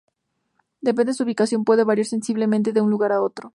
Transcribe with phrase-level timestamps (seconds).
[0.87, 3.49] Depende de su ubicación: puede variar sensiblemente de un lugar a otro.